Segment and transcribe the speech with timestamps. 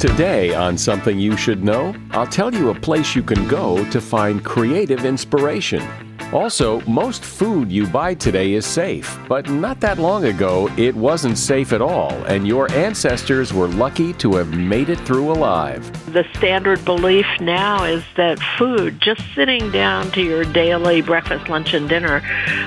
[0.00, 4.00] Today, on Something You Should Know, I'll tell you a place you can go to
[4.00, 5.86] find creative inspiration.
[6.32, 11.36] Also, most food you buy today is safe, but not that long ago, it wasn't
[11.36, 15.84] safe at all, and your ancestors were lucky to have made it through alive.
[16.14, 21.74] The standard belief now is that food, just sitting down to your daily breakfast, lunch,
[21.74, 22.22] and dinner,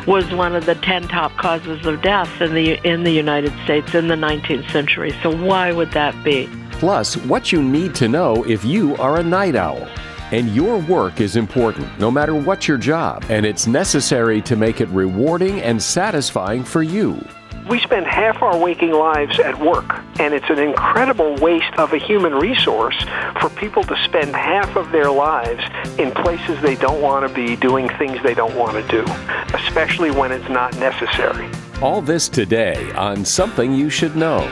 [0.05, 3.95] was one of the 10 top causes of death in the, in the United States
[3.95, 5.15] in the 19th century.
[5.23, 6.47] So, why would that be?
[6.83, 9.87] Plus, what you need to know if you are a night owl.
[10.33, 14.81] And your work is important, no matter what your job, and it's necessary to make
[14.81, 17.25] it rewarding and satisfying for you.
[17.69, 21.97] We spend half our waking lives at work, and it's an incredible waste of a
[21.97, 23.01] human resource
[23.39, 25.63] for people to spend half of their lives
[25.97, 29.09] in places they don't want to be, doing things they don't want to do,
[29.55, 31.49] especially when it's not necessary.
[31.81, 34.51] All this today on Something You Should Know.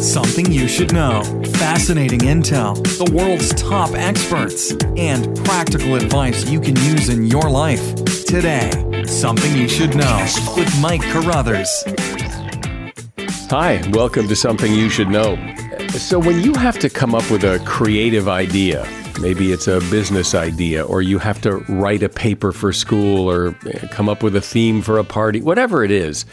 [0.00, 1.22] Something you should know.
[1.54, 7.94] Fascinating intel, the world's top experts, and practical advice you can use in your life.
[8.26, 8.70] Today,
[9.06, 11.70] Something You Should Know with Mike Carruthers.
[13.48, 15.36] Hi, welcome to Something You Should Know.
[15.88, 18.86] So, when you have to come up with a creative idea,
[19.18, 23.52] maybe it's a business idea, or you have to write a paper for school, or
[23.92, 26.26] come up with a theme for a party, whatever it is,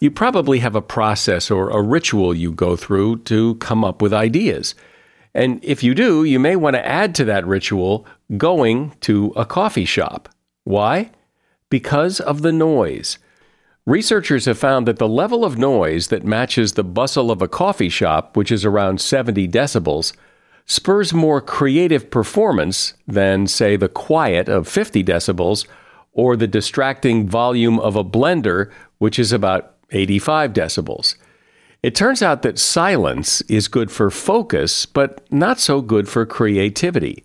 [0.00, 4.12] you probably have a process or a ritual you go through to come up with
[4.12, 4.74] ideas.
[5.34, 8.06] And if you do, you may want to add to that ritual
[8.36, 10.28] going to a coffee shop.
[10.64, 11.10] Why?
[11.70, 13.18] Because of the noise.
[13.86, 17.90] Researchers have found that the level of noise that matches the bustle of a coffee
[17.90, 20.14] shop, which is around 70 decibels,
[20.64, 25.66] spurs more creative performance than, say, the quiet of 50 decibels
[26.12, 31.16] or the distracting volume of a blender, which is about 85 decibels.
[31.82, 37.24] It turns out that silence is good for focus, but not so good for creativity.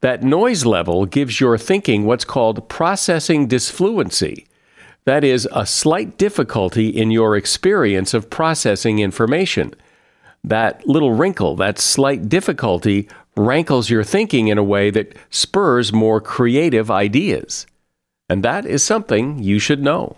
[0.00, 4.46] That noise level gives your thinking what's called processing disfluency.
[5.04, 9.74] That is, a slight difficulty in your experience of processing information.
[10.44, 16.20] That little wrinkle, that slight difficulty, rankles your thinking in a way that spurs more
[16.20, 17.66] creative ideas.
[18.28, 20.16] And that is something you should know.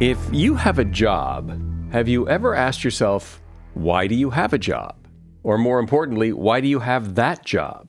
[0.00, 1.60] If you have a job,
[1.92, 3.42] have you ever asked yourself,
[3.74, 4.96] why do you have a job?
[5.42, 7.86] Or more importantly, why do you have that job?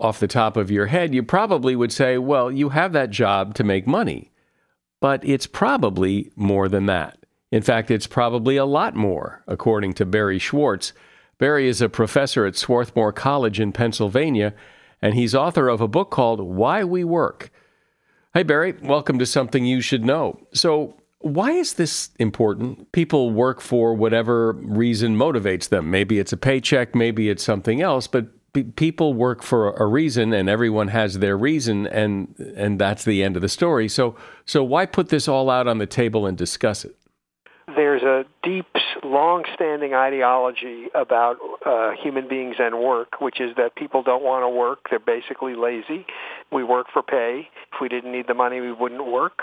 [0.00, 3.54] Off the top of your head, you probably would say, well, you have that job
[3.54, 4.32] to make money.
[5.00, 7.20] But it's probably more than that.
[7.52, 10.92] In fact, it's probably a lot more, according to Barry Schwartz.
[11.38, 14.52] Barry is a professor at Swarthmore College in Pennsylvania,
[15.00, 17.52] and he's author of a book called Why We Work.
[18.34, 20.40] Hey, Barry, welcome to Something You Should Know.
[20.52, 22.90] So, why is this important?
[22.92, 25.90] People work for whatever reason motivates them.
[25.90, 28.26] Maybe it's a paycheck, maybe it's something else, but
[28.76, 33.36] people work for a reason and everyone has their reason and and that's the end
[33.36, 33.88] of the story.
[33.88, 36.96] So so why put this all out on the table and discuss it?
[37.74, 38.66] There's a deep,
[39.04, 44.48] long-standing ideology about uh, human beings and work, which is that people don't want to
[44.48, 44.90] work.
[44.90, 46.04] They're basically lazy.
[46.50, 47.48] We work for pay.
[47.72, 49.40] If we didn't need the money, we wouldn't work.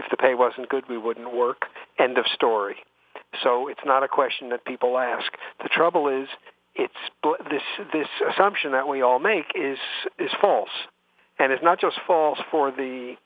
[0.00, 1.66] If the pay wasn't good, we wouldn't work.
[1.98, 2.76] End of story.
[3.42, 5.30] So it's not a question that people ask.
[5.62, 6.26] The trouble is,
[6.74, 6.94] it's
[7.50, 7.62] this
[7.92, 9.78] this assumption that we all make is
[10.18, 10.70] is false,
[11.38, 13.16] and it's not just false for the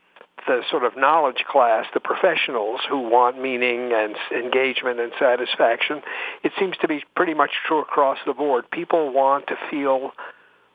[0.49, 6.03] the sort of knowledge class, the professionals who want meaning and engagement and satisfaction,
[6.43, 8.69] it seems to be pretty much true across the board.
[8.71, 10.11] People want to feel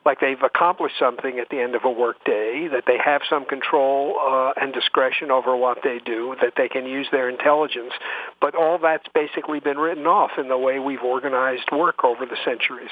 [0.09, 4.15] like they've accomplished something at the end of a workday, that they have some control
[4.19, 7.93] uh, and discretion over what they do, that they can use their intelligence.
[8.41, 12.37] But all that's basically been written off in the way we've organized work over the
[12.43, 12.89] centuries.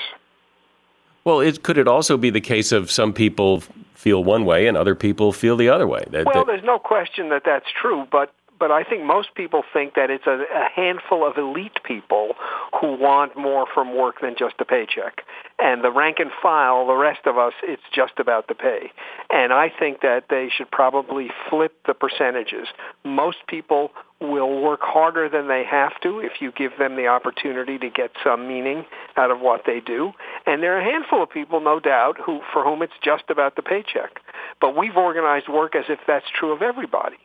[1.23, 3.63] Well, it, could it also be the case of some people
[3.95, 6.03] feel one way and other people feel the other way?
[6.11, 6.45] That, well, that...
[6.45, 10.27] there's no question that that's true, but but I think most people think that it's
[10.27, 12.35] a, a handful of elite people
[12.79, 15.23] who want more from work than just a paycheck.
[15.59, 18.91] And the rank and file, the rest of us, it's just about the pay.
[19.29, 22.67] And I think that they should probably flip the percentages.
[23.03, 27.77] Most people will work harder than they have to if you give them the opportunity
[27.77, 30.11] to get some meaning out of what they do.
[30.45, 33.55] And there are a handful of people, no doubt, who for whom it's just about
[33.55, 34.19] the paycheck.
[34.59, 37.17] But we've organized work as if that's true of everybody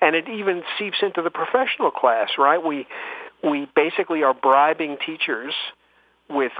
[0.00, 2.64] and it even seeps into the professional class, right?
[2.64, 2.86] We
[3.42, 5.54] we basically are bribing teachers
[6.28, 6.52] with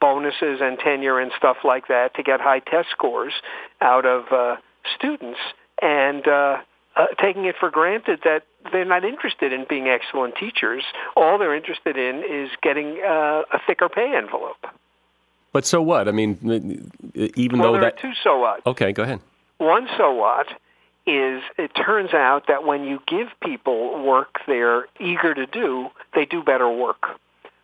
[0.00, 3.32] bonuses and tenure and stuff like that to get high test scores
[3.80, 4.56] out of uh,
[4.94, 5.38] students,
[5.82, 6.58] and uh,
[6.94, 10.84] uh, taking it for granted that they're not interested in being excellent teachers.
[11.16, 14.64] All they're interested in is getting uh, a thicker pay envelope.
[15.52, 16.06] But so what?
[16.06, 18.66] I mean, even well, though that are two so what.
[18.66, 19.20] Okay, go ahead.
[19.58, 20.46] One so what
[21.06, 26.24] is it turns out that when you give people work they're eager to do, they
[26.24, 27.04] do better work,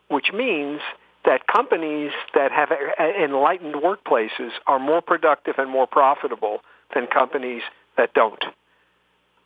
[0.09, 0.81] which means
[1.25, 6.61] that companies that have enlightened workplaces are more productive and more profitable
[6.95, 7.63] than companies
[7.97, 8.45] that don't.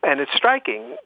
[0.02, 0.96] And it's striking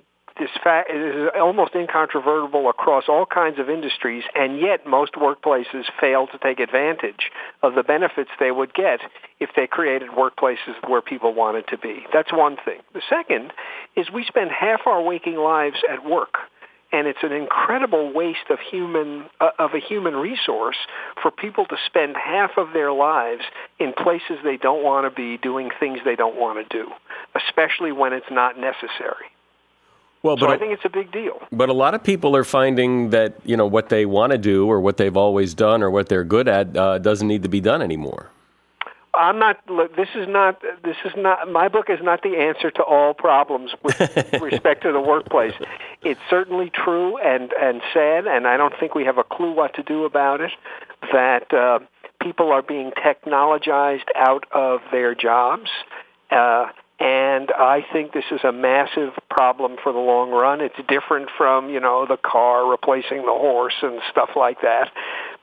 [0.41, 6.27] this fact is almost incontrovertible across all kinds of industries, and yet most workplaces fail
[6.29, 7.31] to take advantage
[7.63, 9.01] of the benefits they would get
[9.39, 12.07] if they created workplaces where people wanted to be.
[12.11, 12.81] That's one thing.
[12.95, 13.53] The second
[13.97, 16.39] is we spend half our waking lives at work
[16.93, 20.79] and it's an incredible waste of human uh, of a human resource
[21.23, 23.43] for people to spend half of their lives
[23.79, 26.91] in places they don't want to be doing things they don't want to do
[27.37, 29.30] especially when it's not necessary
[30.23, 31.41] well, but so I think it's a big deal.
[31.51, 34.67] But a lot of people are finding that you know what they want to do
[34.67, 37.61] or what they've always done or what they're good at uh, doesn't need to be
[37.61, 38.31] done anymore.
[39.15, 39.59] I'm not.
[39.69, 40.63] Look, this is not.
[40.85, 41.51] This is not.
[41.51, 43.99] My book is not the answer to all problems with
[44.41, 45.55] respect to the workplace.
[46.03, 49.75] It's certainly true and and sad, and I don't think we have a clue what
[49.75, 50.53] to do about it.
[51.13, 51.81] That uh,
[52.23, 55.71] people are being technologized out of their jobs.
[56.31, 56.67] Uh,
[57.01, 60.61] and I think this is a massive problem for the long run.
[60.61, 64.93] It's different from, you know, the car replacing the horse and stuff like that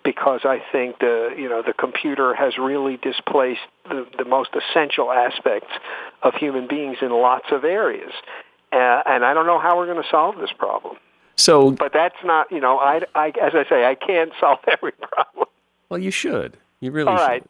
[0.04, 5.12] because I think the, you know, the computer has really displaced the, the most essential
[5.12, 5.72] aspects
[6.22, 8.14] of human beings in lots of areas.
[8.72, 10.98] Uh, and I don't know how we're going to solve this problem.
[11.38, 14.92] So, but that's not, you know, I, I, as I say, I can't solve every
[14.92, 15.48] problem.
[15.90, 16.56] Well, you should.
[16.82, 17.44] You really All should.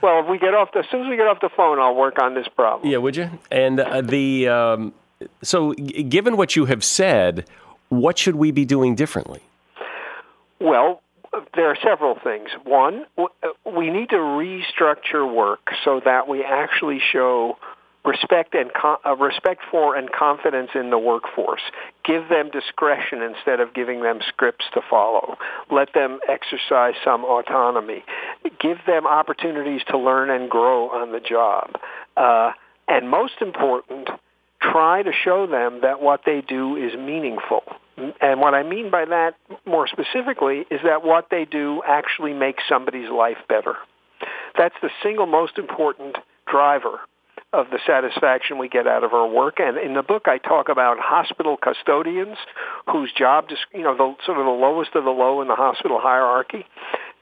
[0.00, 1.94] Well, if we get off the, as soon as we get off the phone, I'll
[1.94, 2.90] work on this problem.
[2.90, 3.30] Yeah, would you?
[3.50, 4.94] And uh, the um,
[5.42, 7.48] so, g- given what you have said,
[7.88, 9.40] what should we be doing differently?
[10.60, 11.02] Well,
[11.54, 12.50] there are several things.
[12.64, 13.06] One,
[13.64, 17.58] we need to restructure work so that we actually show
[18.04, 21.60] respect and uh, respect for and confidence in the workforce.
[22.04, 25.36] Give them discretion instead of giving them scripts to follow.
[25.70, 28.04] Let them exercise some autonomy.
[28.60, 31.72] Give them opportunities to learn and grow on the job.
[32.16, 32.52] Uh,
[32.86, 34.08] and most important,
[34.62, 37.62] try to show them that what they do is meaningful.
[38.20, 39.34] And what I mean by that
[39.66, 43.74] more specifically is that what they do actually makes somebody's life better.
[44.56, 47.00] That's the single most important driver
[47.52, 49.58] of the satisfaction we get out of our work.
[49.58, 52.36] And in the book, I talk about hospital custodians
[52.90, 55.98] whose job, you know, the sort of the lowest of the low in the hospital
[55.98, 56.66] hierarchy.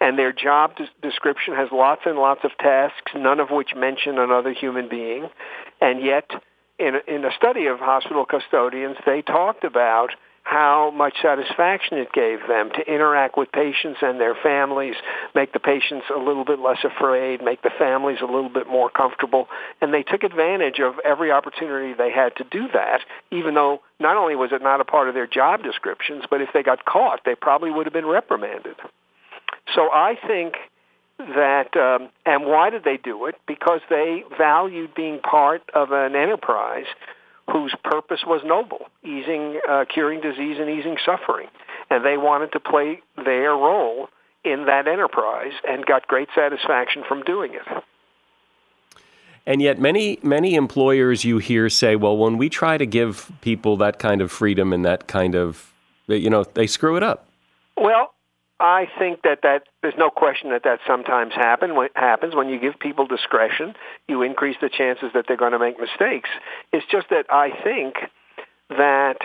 [0.00, 4.52] And their job description has lots and lots of tasks, none of which mention another
[4.52, 5.28] human being.
[5.80, 6.28] And yet,
[6.78, 10.10] in a, in a study of hospital custodians, they talked about
[10.46, 14.94] how much satisfaction it gave them to interact with patients and their families,
[15.34, 18.88] make the patients a little bit less afraid, make the families a little bit more
[18.88, 19.48] comfortable.
[19.80, 23.00] And they took advantage of every opportunity they had to do that,
[23.32, 26.50] even though not only was it not a part of their job descriptions, but if
[26.54, 28.76] they got caught, they probably would have been reprimanded.
[29.74, 30.54] So I think
[31.18, 33.34] that, um, and why did they do it?
[33.48, 36.86] Because they valued being part of an enterprise
[37.50, 41.48] whose purpose was noble, easing, uh, curing disease and easing suffering.
[41.90, 44.08] And they wanted to play their role
[44.44, 47.84] in that enterprise and got great satisfaction from doing it.
[49.46, 53.76] And yet, many many employers you hear say, "Well, when we try to give people
[53.76, 55.72] that kind of freedom and that kind of,
[56.08, 57.28] you know, they screw it up."
[57.76, 58.12] Well,
[58.58, 62.58] I think that that there's no question that that sometimes happen when, happens when you
[62.58, 63.74] give people discretion.
[64.08, 66.30] You increase the chances that they're going to make mistakes.
[66.72, 67.96] It's just that I think
[68.70, 69.18] that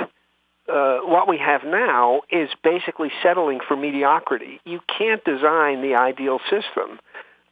[0.68, 4.60] uh, what we have now is basically settling for mediocrity.
[4.66, 7.00] You can't design the ideal system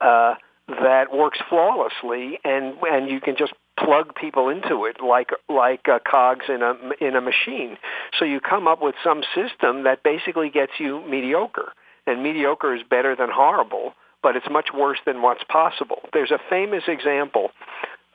[0.01, 0.35] uh,
[0.67, 5.99] that works flawlessly, and and you can just plug people into it like like uh,
[6.09, 7.77] cogs in a in a machine.
[8.17, 11.73] So you come up with some system that basically gets you mediocre,
[12.05, 16.01] and mediocre is better than horrible, but it's much worse than what's possible.
[16.13, 17.51] There's a famous example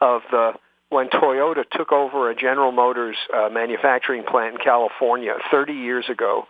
[0.01, 0.53] of the
[0.91, 6.47] when Toyota took over a General Motors uh, manufacturing plant in California 30 years ago,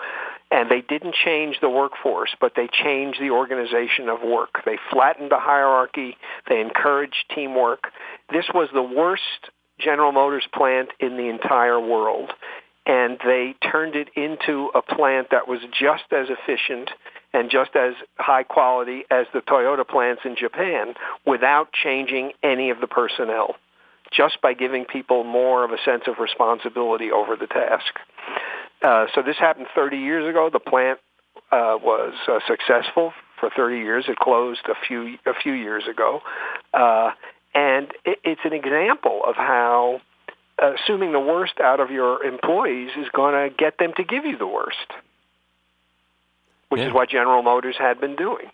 [0.54, 4.62] and they didn't change the workforce, but they changed the organization of work.
[4.64, 6.16] They flattened the hierarchy.
[6.48, 7.88] They encouraged teamwork.
[8.30, 12.30] This was the worst General Motors plant in the entire world,
[12.86, 16.88] and they turned it into a plant that was just as efficient
[17.32, 20.94] and just as high quality as the Toyota plants in Japan
[21.26, 23.56] without changing any of the personnel
[24.12, 27.98] just by giving people more of a sense of responsibility over the task.
[28.84, 30.50] Uh, so this happened 30 years ago.
[30.52, 30.98] The plant
[31.50, 34.04] uh, was uh, successful for 30 years.
[34.08, 36.20] It closed a few a few years ago,
[36.74, 37.12] uh,
[37.54, 40.02] and it, it's an example of how
[40.58, 44.36] assuming the worst out of your employees is going to get them to give you
[44.36, 44.76] the worst,
[46.68, 46.88] which yeah.
[46.88, 48.50] is what General Motors had been doing.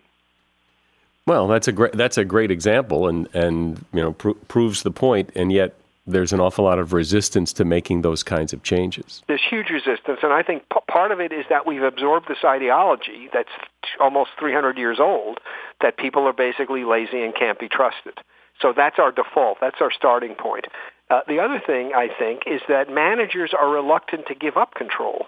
[1.27, 4.93] Well, that's a great that's a great example, and and you know pr- proves the
[4.93, 5.31] point.
[5.35, 5.75] And yet,
[6.07, 9.23] there's an awful lot of resistance to making those kinds of changes.
[9.29, 12.45] There's huge resistance, and I think p- part of it is that we've absorbed this
[12.45, 13.51] ideology that's
[13.83, 15.39] t- almost 300 years old
[15.81, 18.15] that people are basically lazy and can't be trusted.
[18.61, 19.59] So that's our default.
[19.61, 20.67] That's our starting point.
[21.09, 25.27] Uh, the other thing I think is that managers are reluctant to give up control.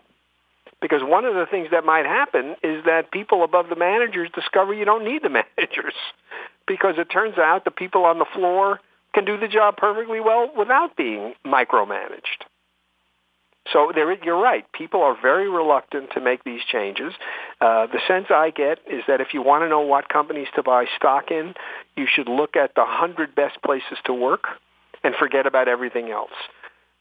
[0.81, 4.75] Because one of the things that might happen is that people above the managers discover
[4.75, 5.95] you don't need the managers.
[6.67, 8.81] Because it turns out the people on the floor
[9.15, 12.45] can do the job perfectly well without being micromanaged.
[13.73, 14.65] So there, you're right.
[14.73, 17.13] People are very reluctant to make these changes.
[17.61, 20.63] Uh, the sense I get is that if you want to know what companies to
[20.63, 21.55] buy stock in,
[21.97, 24.45] you should look at the 100 best places to work
[25.05, 26.33] and forget about everything else.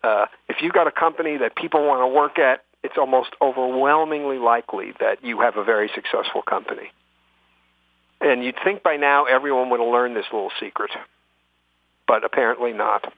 [0.03, 4.37] Uh, if you've got a company that people want to work at, it's almost overwhelmingly
[4.37, 6.91] likely that you have a very successful company.
[8.19, 10.91] And you'd think by now everyone would have learned this little secret,
[12.07, 13.13] but apparently not.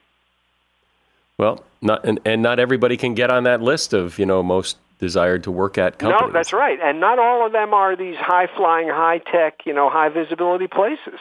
[1.37, 4.77] Well, not and, and not everybody can get on that list of you know most
[4.99, 6.21] desired to work at companies.
[6.27, 9.73] No, that's right, and not all of them are these high flying, high tech, you
[9.73, 11.19] know, high visibility places.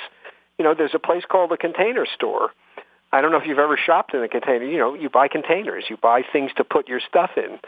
[0.59, 2.51] You know, there's a place called the Container Store.
[3.11, 4.65] I don't know if you've ever shopped in a container.
[4.65, 7.59] You know, you buy containers, you buy things to put your stuff in,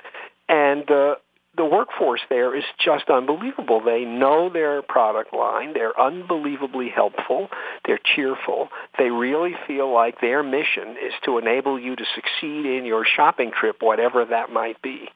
[0.49, 1.17] and uh,
[1.57, 3.81] the workforce there is just unbelievable.
[3.85, 5.73] They know their product line.
[5.73, 7.49] They're unbelievably helpful.
[7.87, 8.69] They're cheerful.
[8.99, 13.53] They really feel like their mission is to enable you to succeed in your shopping
[13.59, 15.09] trip, whatever that might be.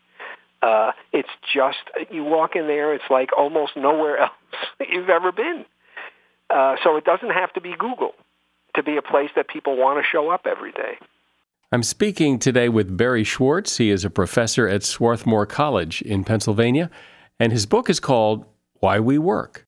[0.62, 1.78] Uh, it's just,
[2.10, 4.32] you walk in there, it's like almost nowhere else
[4.88, 5.64] you've ever been.
[6.50, 8.12] Uh, so it doesn't have to be Google
[8.74, 10.98] to be a place that people want to show up every day.
[11.70, 13.76] I'm speaking today with Barry Schwartz.
[13.76, 16.88] He is a professor at Swarthmore College in Pennsylvania,
[17.38, 18.46] and his book is called
[18.80, 19.66] Why We Work.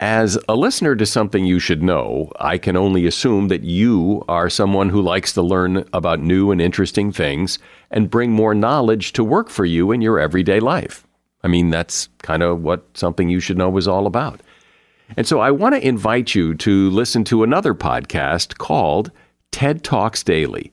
[0.00, 4.48] As a listener to something you should know, I can only assume that you are
[4.48, 7.58] someone who likes to learn about new and interesting things
[7.90, 11.06] and bring more knowledge to work for you in your everyday life.
[11.42, 14.40] I mean, that's kind of what something you should know is all about.
[15.18, 19.10] And so I want to invite you to listen to another podcast called
[19.52, 20.72] TED Talks Daily.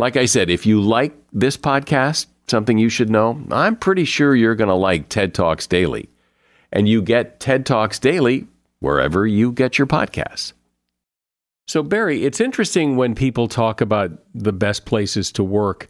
[0.00, 4.34] Like I said, if you like this podcast, something you should know, I'm pretty sure
[4.34, 6.08] you're going to like TED Talks Daily.
[6.72, 8.46] And you get TED Talks Daily
[8.78, 10.54] wherever you get your podcasts.
[11.68, 15.88] So, Barry, it's interesting when people talk about the best places to work.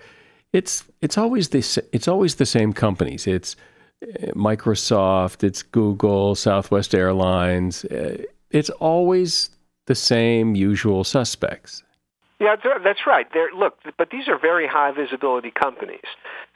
[0.52, 1.60] It's it's always the
[1.92, 3.28] it's always the same companies.
[3.28, 3.54] It's
[4.02, 7.84] uh, Microsoft, it's Google, Southwest Airlines.
[7.84, 9.50] Uh, it's always
[9.86, 11.84] the same usual suspects.
[12.40, 13.26] Yeah, that's right.
[13.34, 16.08] They're, look, but these are very high visibility companies.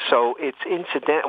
[0.09, 1.27] So it's incident.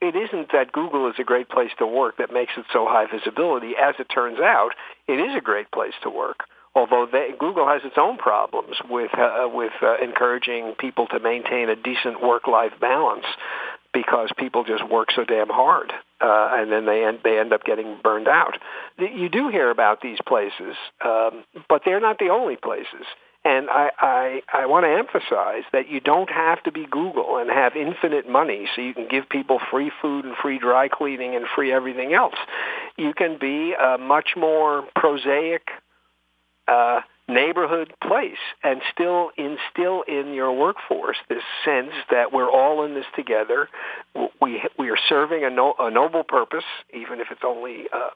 [0.00, 3.06] It isn't that Google is a great place to work that makes it so high
[3.12, 3.72] visibility.
[3.76, 4.70] As it turns out,
[5.08, 6.44] it is a great place to work.
[6.76, 11.68] Although they, Google has its own problems with uh, with uh, encouraging people to maintain
[11.68, 13.24] a decent work-life balance,
[13.92, 15.90] because people just work so damn hard,
[16.20, 18.58] uh, and then they end they end up getting burned out.
[18.96, 23.06] You do hear about these places, um, but they're not the only places.
[23.48, 27.48] And I, I, I want to emphasize that you don't have to be Google and
[27.48, 31.46] have infinite money so you can give people free food and free dry cleaning and
[31.56, 32.34] free everything else.
[32.98, 35.62] You can be a much more prosaic
[36.70, 42.92] uh, neighborhood place and still instill in your workforce this sense that we're all in
[42.92, 43.70] this together.
[44.42, 48.10] We, we are serving a, no, a noble purpose, even if it's only uh,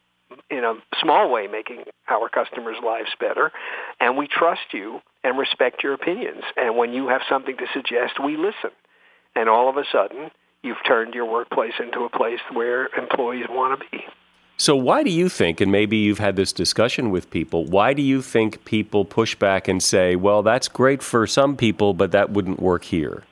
[0.51, 3.51] in a small way making our customers' lives better.
[3.99, 6.43] And we trust you and respect your opinions.
[6.57, 8.71] And when you have something to suggest, we listen.
[9.35, 10.31] And all of a sudden,
[10.62, 14.05] you've turned your workplace into a place where employees want to be.
[14.59, 18.02] So, why do you think, and maybe you've had this discussion with people, why do
[18.02, 22.31] you think people push back and say, well, that's great for some people, but that
[22.31, 23.25] wouldn't work here?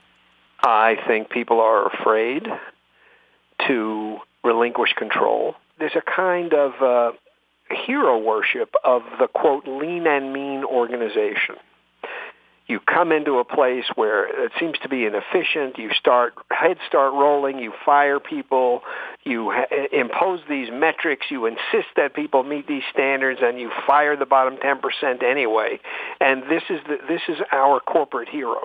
[0.63, 2.47] I think people are afraid
[3.67, 7.11] to relinquish control there's a kind of uh,
[7.85, 11.55] hero worship of the quote lean and mean organization.
[12.71, 15.77] You come into a place where it seems to be inefficient.
[15.77, 17.59] You start heads start rolling.
[17.59, 18.83] You fire people.
[19.25, 21.25] You ha- impose these metrics.
[21.29, 25.81] You insist that people meet these standards, and you fire the bottom ten percent anyway.
[26.21, 28.61] And this is the, this is our corporate hero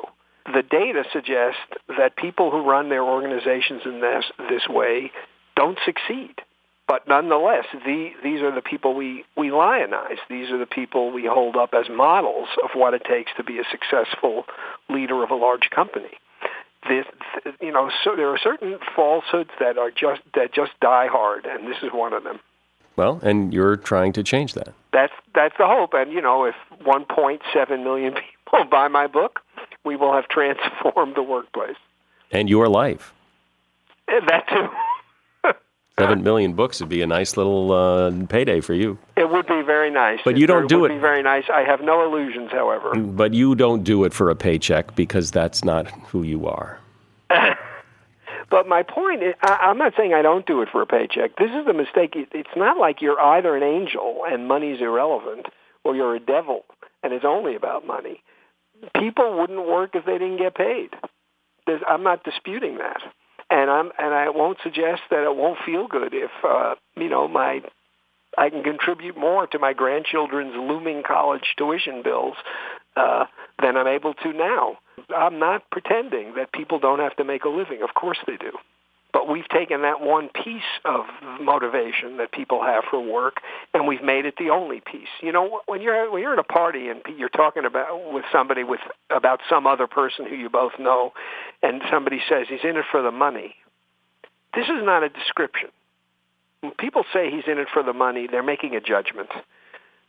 [0.54, 1.58] the data suggests
[1.98, 5.10] that people who run their organizations in this this way
[5.56, 6.36] don't succeed.
[6.88, 10.18] But nonetheless, the, these are the people we, we lionize.
[10.30, 13.58] These are the people we hold up as models of what it takes to be
[13.58, 14.44] a successful
[14.88, 16.12] leader of a large company.
[16.88, 17.04] This,
[17.60, 21.66] you know, so there are certain falsehoods that are just that just die hard, and
[21.66, 22.38] this is one of them.
[22.94, 24.72] Well, and you're trying to change that.
[24.92, 25.94] That's that's the hope.
[25.94, 29.40] And you know, if 1.7 million people buy my book,
[29.84, 31.76] we will have transformed the workplace
[32.30, 33.12] and your life.
[34.06, 34.68] And that too.
[35.98, 38.98] Seven million books would be a nice little uh, payday for you.
[39.16, 40.18] It would be very nice.
[40.24, 40.94] But you don't it do would it.
[40.94, 41.44] Be very nice.
[41.50, 42.94] I have no illusions, however.
[42.94, 46.78] But you don't do it for a paycheck because that's not who you are.
[48.50, 51.36] but my point is, I, I'm not saying I don't do it for a paycheck.
[51.36, 52.12] This is the mistake.
[52.14, 55.46] It's not like you're either an angel and money's irrelevant,
[55.82, 56.66] or you're a devil
[57.06, 58.20] and it's only about money.
[58.98, 60.90] People wouldn't work if they didn't get paid.
[61.66, 63.00] There's, I'm not disputing that
[63.50, 67.28] and I'm and I won't suggest that it won't feel good if uh, you know
[67.28, 67.62] my
[68.38, 72.34] I can contribute more to my grandchildren's looming college tuition bills
[72.96, 73.24] uh,
[73.62, 74.78] than I'm able to now.
[75.14, 77.82] I'm not pretending that people don't have to make a living.
[77.82, 78.52] Of course they do.
[79.12, 81.06] But we've taken that one piece of
[81.40, 83.40] motivation that people have for work,
[83.72, 85.08] and we've made it the only piece.
[85.22, 88.62] You know, when you're when you're at a party and you're talking about with somebody
[88.62, 91.12] with about some other person who you both know,
[91.66, 93.56] and somebody says he's in it for the money,
[94.54, 95.70] this is not a description.
[96.60, 99.30] When people say he's in it for the money, they're making a judgment.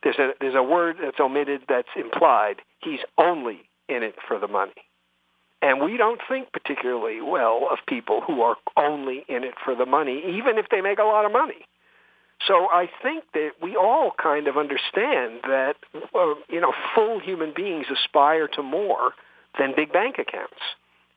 [0.02, 2.62] There's a there's a word that's omitted that's implied.
[2.80, 4.72] He's only in it for the money.
[5.60, 9.86] And we don't think particularly well of people who are only in it for the
[9.86, 11.66] money, even if they make a lot of money.
[12.46, 15.74] So I think that we all kind of understand that,
[16.14, 19.12] uh, you know, full human beings aspire to more
[19.58, 20.62] than big bank accounts.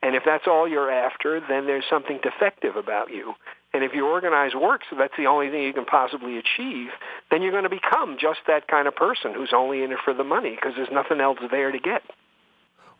[0.01, 3.35] And if that's all you're after, then there's something defective about you.
[3.73, 6.89] And if you organize work so that's the only thing you can possibly achieve,
[7.29, 10.13] then you're going to become just that kind of person who's only in it for
[10.13, 12.01] the money because there's nothing else there to get.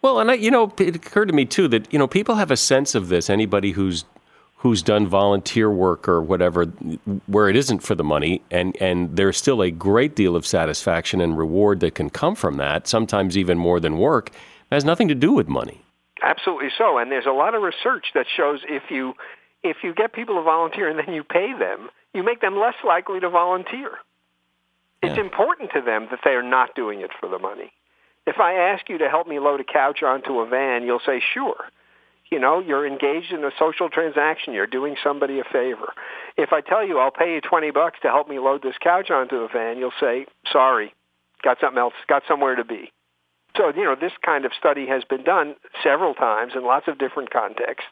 [0.02, 2.52] Well, and I, you know, it occurred to me too that you know people have
[2.52, 3.30] a sense of this.
[3.30, 4.06] Anybody who's
[4.58, 6.66] who's done volunteer work or whatever,
[7.26, 11.22] where it isn't for the money, and and there's still a great deal of satisfaction
[11.22, 12.88] and reward that can come from that.
[12.88, 14.30] Sometimes even more than work.
[14.30, 15.82] It has nothing to do with money.
[16.22, 19.14] Absolutely so, and there's a lot of research that shows if you
[19.64, 22.76] if you get people to volunteer and then you pay them, you make them less
[22.86, 23.92] likely to volunteer.
[25.02, 25.24] It's yeah.
[25.24, 27.72] important to them that they are not doing it for the money.
[28.28, 31.22] If I ask you to help me load a couch onto a van, you'll say,
[31.34, 31.66] sure.
[32.32, 34.54] You know, you're engaged in a social transaction.
[34.54, 35.94] You're doing somebody a favor.
[36.38, 39.10] If I tell you I'll pay you 20 bucks to help me load this couch
[39.10, 40.94] onto a van, you'll say, sorry,
[41.44, 42.92] got something else, got somewhere to be.
[43.58, 46.98] So, you know, this kind of study has been done several times in lots of
[46.98, 47.90] different contexts.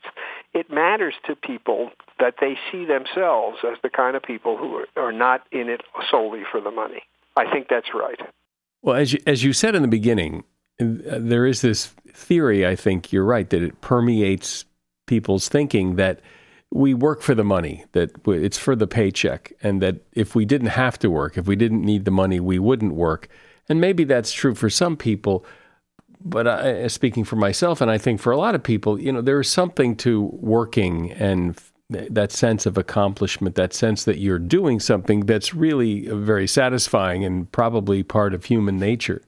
[0.53, 5.11] It matters to people that they see themselves as the kind of people who are
[5.11, 7.03] not in it solely for the money.
[7.35, 8.19] I think that's right.
[8.81, 10.45] Well, as you, as you said in the beginning,
[10.79, 14.63] there is this theory, I think you're right, that it permeates
[15.07, 16.21] people's thinking that
[16.71, 20.67] we work for the money, that it's for the paycheck, and that if we didn't
[20.67, 23.27] have to work, if we didn't need the money, we wouldn't work.
[23.69, 25.45] And maybe that's true for some people,
[26.19, 29.11] but I, eh, speaking for myself, and I think for a lot of people, you
[29.11, 31.57] know, there is something to working and
[31.93, 36.47] eh, that sense of accomplishment, that sense that you're doing something that's really eh, very
[36.47, 39.21] satisfying and probably part of human nature.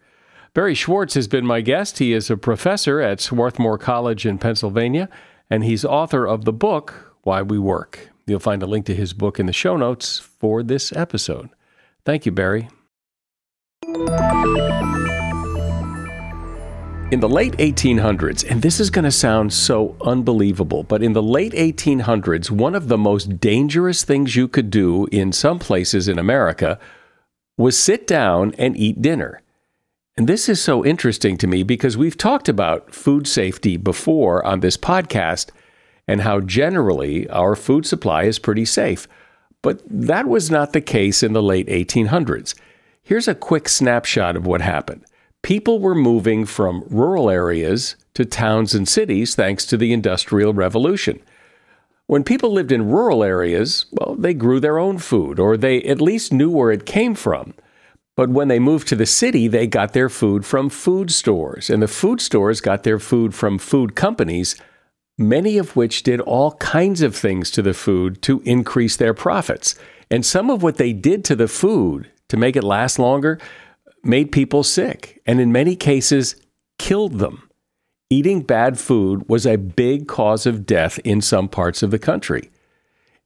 [0.53, 1.99] Barry Schwartz has been my guest.
[1.99, 5.07] He is a professor at Swarthmore College in Pennsylvania,
[5.49, 8.09] and he's author of the book, Why We Work.
[8.27, 11.49] You'll find a link to his book in the show notes for this episode.
[12.03, 12.67] Thank you, Barry.
[17.11, 21.21] In the late 1800s, and this is going to sound so unbelievable, but in the
[21.21, 26.17] late 1800s, one of the most dangerous things you could do in some places in
[26.17, 26.79] America
[27.57, 29.41] was sit down and eat dinner.
[30.15, 34.61] And this is so interesting to me because we've talked about food safety before on
[34.61, 35.49] this podcast
[36.07, 39.09] and how generally our food supply is pretty safe.
[39.61, 42.55] But that was not the case in the late 1800s.
[43.03, 45.05] Here's a quick snapshot of what happened
[45.41, 51.19] people were moving from rural areas to towns and cities thanks to the Industrial Revolution.
[52.05, 56.01] When people lived in rural areas, well, they grew their own food, or they at
[56.01, 57.53] least knew where it came from.
[58.15, 61.81] But when they moved to the city, they got their food from food stores, and
[61.81, 64.55] the food stores got their food from food companies,
[65.17, 69.75] many of which did all kinds of things to the food to increase their profits.
[70.09, 73.37] And some of what they did to the food to make it last longer
[74.03, 76.37] made people sick and in many cases
[76.79, 77.49] killed them.
[78.09, 82.49] Eating bad food was a big cause of death in some parts of the country.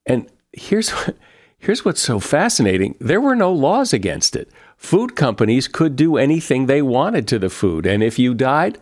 [0.06, 1.16] And here's what,
[1.56, 2.96] here's what's so fascinating.
[2.98, 4.50] There were no laws against it.
[4.76, 8.76] Food companies could do anything they wanted to the food, and if you died,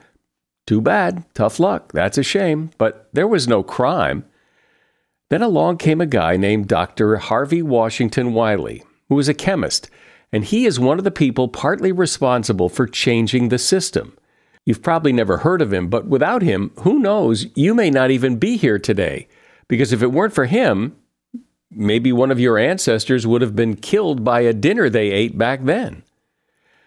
[0.66, 1.92] too bad, tough luck.
[1.92, 4.24] That's a shame, but there was no crime.
[5.28, 7.16] Then along came a guy named Dr.
[7.16, 9.90] Harvey Washington Wiley, who was a chemist
[10.34, 14.18] and he is one of the people partly responsible for changing the system.
[14.66, 18.36] You've probably never heard of him, but without him, who knows, you may not even
[18.36, 19.28] be here today.
[19.68, 20.96] Because if it weren't for him,
[21.70, 25.62] maybe one of your ancestors would have been killed by a dinner they ate back
[25.62, 26.02] then.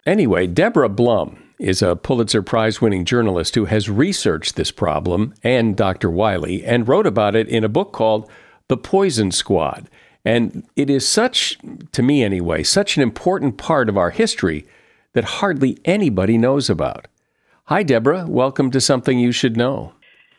[0.04, 5.74] Anyway, Deborah Blum is a Pulitzer Prize winning journalist who has researched this problem and
[5.74, 6.10] Dr.
[6.10, 8.30] Wiley and wrote about it in a book called
[8.68, 9.88] The Poison Squad.
[10.28, 11.56] And it is such,
[11.92, 14.66] to me anyway, such an important part of our history
[15.14, 17.08] that hardly anybody knows about.
[17.64, 18.26] Hi, Deborah.
[18.28, 19.94] Welcome to Something You Should Know.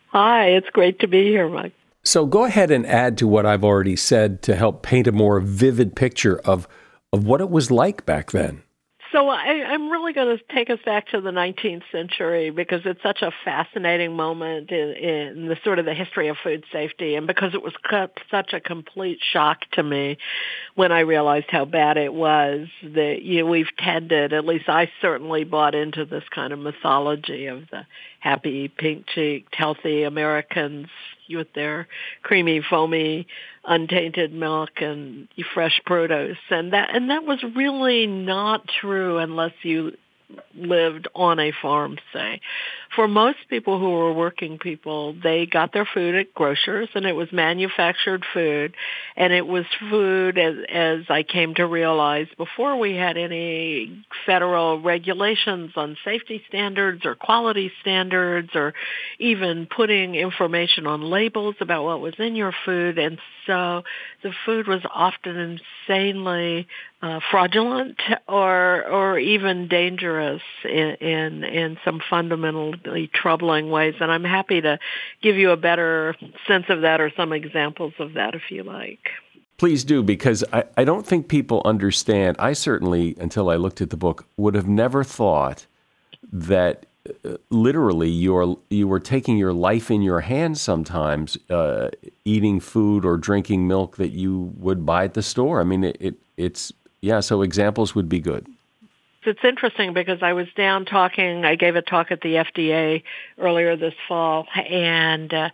[0.10, 1.74] Hi, it's great to be here, Mike.
[2.04, 5.40] So go ahead and add to what I've already said to help paint a more
[5.40, 6.68] vivid picture of,
[7.12, 8.62] of what it was like back then.
[9.12, 13.02] So I, I'm really going to take us back to the 19th century because it's
[13.02, 17.26] such a fascinating moment in, in the sort of the history of food safety, and
[17.26, 17.74] because it was
[18.30, 20.18] such a complete shock to me
[20.76, 22.68] when I realized how bad it was.
[22.84, 27.48] That you know, we've tended, at least I certainly bought into this kind of mythology
[27.48, 27.86] of the
[28.20, 30.88] happy, pink-cheeked, healthy Americans
[31.30, 31.88] with their
[32.24, 33.28] creamy, foamy,
[33.64, 36.38] untainted milk and fresh produce.
[36.50, 39.94] And that and that was really not true unless you
[40.56, 42.42] lived on a farm, say.
[42.96, 47.14] For most people who were working people, they got their food at grocers and it
[47.14, 48.76] was manufactured food
[49.16, 54.82] and it was food as, as I came to realize before we had any federal
[54.82, 58.74] regulations on safety standards or quality standards or
[59.20, 63.84] even putting information on labels about what was in your food and so
[64.24, 66.68] the food was often insanely
[67.02, 73.96] uh, fraudulent or or even dangerous in, in in some fundamentally troubling ways.
[74.00, 74.80] And I'm happy to
[75.22, 76.16] give you a better
[76.48, 79.10] sense of that or some examples of that if you like.
[79.58, 82.38] Please do, because I, I don't think people understand.
[82.40, 85.66] I certainly, until I looked at the book, would have never thought
[86.32, 86.86] that
[87.26, 91.90] uh, literally you're you were taking your life in your hands sometimes uh,
[92.26, 95.98] eating food or drinking milk that you would buy at the store i mean it,
[96.00, 98.48] it it's yeah, so examples would be good.
[99.26, 103.04] It's interesting because I was down talking, I gave a talk at the FDA
[103.38, 105.50] earlier this fall, and uh,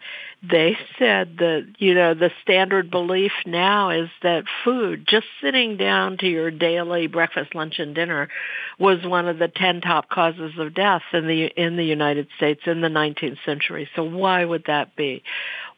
[0.48, 6.18] they said that, you know, the standard belief now is that food, just sitting down
[6.20, 8.30] to your daily breakfast, lunch, and dinner,
[8.78, 12.62] was one of the 10 top causes of death in the, in the United States
[12.68, 13.90] in the 19th century.
[13.96, 15.24] So why would that be?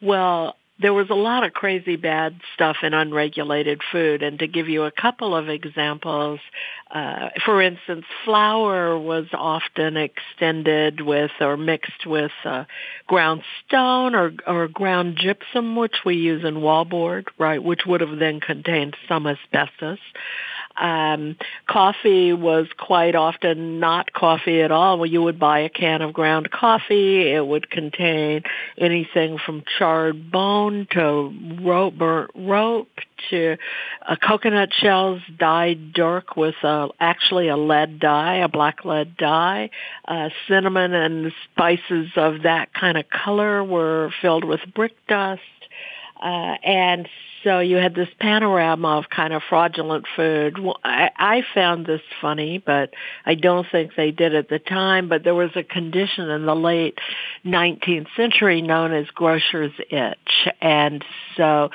[0.02, 4.22] Well, there was a lot of crazy bad stuff in unregulated food.
[4.22, 6.40] And to give you a couple of examples,
[6.92, 12.66] uh, for instance, flour was often extended with or mixed with uh,
[13.08, 18.20] ground stone or, or ground gypsum, which we use in wallboard, right, which would have
[18.20, 20.00] then contained some asbestos.
[20.80, 21.36] Um,
[21.68, 25.00] coffee was quite often not coffee at all.
[25.00, 27.32] Well, you would buy a can of ground coffee.
[27.32, 28.44] It would contain
[28.78, 32.90] anything from charred bone to rope, burnt rope
[33.30, 33.58] to
[34.08, 36.56] uh, coconut shells dyed dark with
[37.00, 39.70] actually a lead dye, a black lead dye.
[40.08, 45.42] Uh, cinnamon and spices of that kind of color were filled with brick dust.
[46.22, 47.08] Uh, and
[47.44, 50.60] so you had this panorama of kind of fraudulent food.
[50.60, 52.94] Well, I, I found this funny, but
[53.26, 55.08] I don't think they did at the time.
[55.08, 56.98] But there was a condition in the late
[57.46, 60.48] 19th century known as grocer's itch.
[60.62, 61.06] And
[61.38, 61.70] so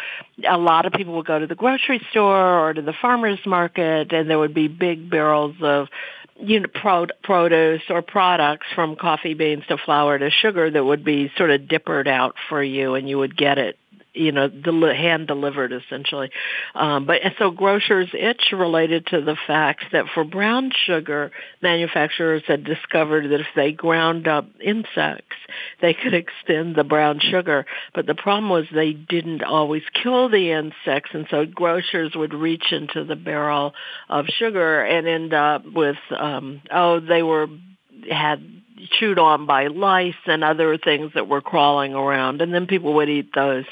[0.48, 4.12] a lot of people would go to the grocery store or to the farmer's market
[4.12, 5.88] and there would be big barrels of
[6.37, 11.05] you know, pro- produce or products from coffee beans to flour to sugar that would
[11.05, 13.78] be sort of dippered out for you and you would get it
[14.14, 16.31] you know, del- hand delivered essentially.
[16.75, 21.31] Um, but so grocers itch related to the fact that for brown sugar,
[21.62, 25.37] manufacturers had discovered that if they ground up insects,
[25.81, 27.66] they could extend the brown sugar.
[27.94, 32.72] But the problem was they didn't always kill the insects, and so grocers would reach
[32.72, 33.72] into the barrel
[34.09, 37.46] of sugar and end up with, um, oh, they were
[38.11, 42.95] had chewed on by lice and other things that were crawling around and then people
[42.95, 43.64] would eat those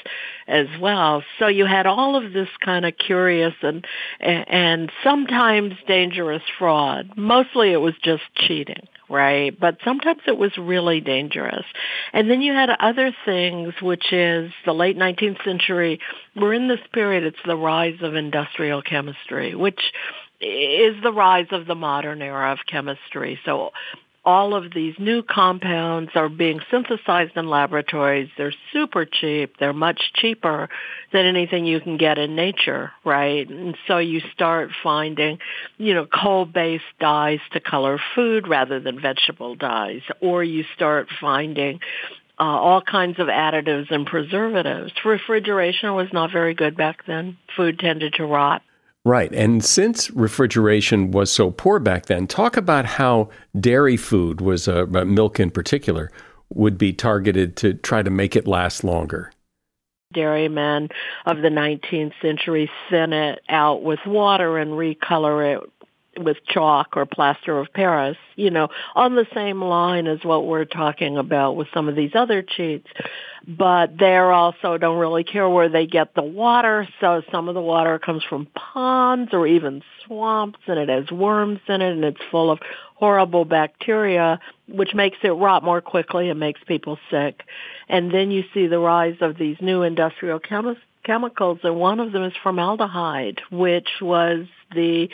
[0.47, 1.23] as well.
[1.39, 3.85] So you had all of this kind of curious and
[4.19, 7.11] and sometimes dangerous fraud.
[7.15, 9.59] Mostly it was just cheating right?
[9.59, 11.65] But sometimes it was really dangerous.
[12.13, 15.99] And then you had other things which is the late 19th century.
[16.33, 19.81] We're in this period it's the rise of industrial chemistry which
[20.39, 23.39] is the rise of the modern era of chemistry.
[23.45, 23.71] So
[24.23, 28.29] all of these new compounds are being synthesized in laboratories.
[28.37, 29.55] They're super cheap.
[29.59, 30.69] They're much cheaper
[31.11, 33.49] than anything you can get in nature, right?
[33.49, 35.39] And so you start finding,
[35.77, 40.01] you know, coal-based dyes to color food rather than vegetable dyes.
[40.21, 41.79] Or you start finding
[42.39, 44.91] uh, all kinds of additives and preservatives.
[45.03, 47.37] Refrigeration was not very good back then.
[47.55, 48.61] Food tended to rot.
[49.03, 49.33] Right.
[49.33, 54.85] And since refrigeration was so poor back then, talk about how dairy food was, uh,
[54.85, 56.11] milk in particular,
[56.53, 59.31] would be targeted to try to make it last longer.
[60.13, 60.89] Dairymen
[61.25, 65.69] of the 19th century sent it out with water and recolor it
[66.17, 70.65] with chalk or plaster of Paris, you know, on the same line as what we're
[70.65, 72.87] talking about with some of these other cheats.
[73.47, 76.87] But they also don't really care where they get the water.
[76.99, 81.59] So some of the water comes from ponds or even swamps and it has worms
[81.67, 82.59] in it and it's full of
[82.95, 87.41] horrible bacteria, which makes it rot more quickly and makes people sick.
[87.89, 92.11] And then you see the rise of these new industrial chemi- chemicals and one of
[92.11, 94.45] them is formaldehyde, which was
[94.75, 95.09] the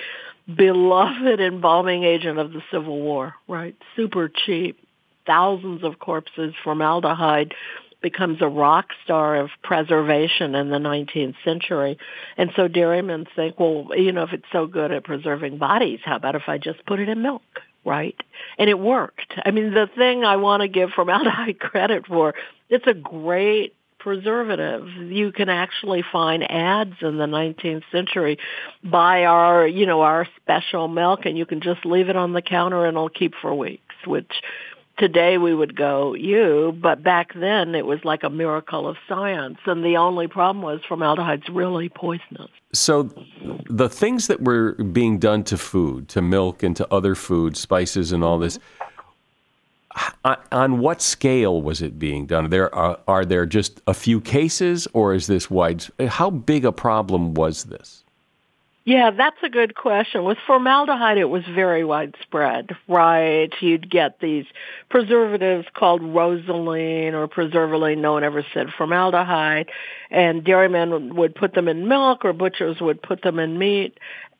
[0.54, 3.76] beloved embalming agent of the Civil War, right?
[3.96, 4.80] Super cheap.
[5.26, 7.54] Thousands of corpses, formaldehyde
[8.02, 11.98] becomes a rock star of preservation in the 19th century.
[12.38, 16.16] And so dairymen think, well, you know, if it's so good at preserving bodies, how
[16.16, 17.42] about if I just put it in milk?
[17.84, 18.16] Right?
[18.58, 19.34] And it worked.
[19.44, 22.36] I mean, the thing I want to give formaldehyde credit for,
[22.70, 23.74] it's a great
[24.08, 24.88] preservative.
[24.88, 28.38] You can actually find ads in the 19th century.
[28.82, 32.42] Buy our, you know, our special milk and you can just leave it on the
[32.42, 34.32] counter and it'll keep for weeks, which
[34.98, 39.58] today we would go, you, but back then it was like a miracle of science.
[39.66, 42.50] And the only problem was formaldehyde's really poisonous.
[42.72, 43.10] So
[43.70, 48.14] the things that were being done to food, to milk and to other food, spices
[48.14, 48.58] and all this,
[50.24, 52.50] Uh, on what scale was it being done?
[52.50, 55.86] There are, are there just a few cases, or is this wide?
[56.08, 58.04] How big a problem was this?
[58.88, 60.24] Yeah, that's a good question.
[60.24, 63.50] With formaldehyde, it was very widespread, right?
[63.60, 64.46] You'd get these
[64.90, 67.98] preservatives called rosaline or preservaline.
[67.98, 69.70] No one ever said formaldehyde.
[70.10, 73.98] And dairymen would put them in milk or butchers would put them in meat